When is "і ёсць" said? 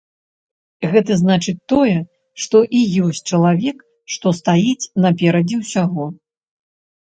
2.81-3.23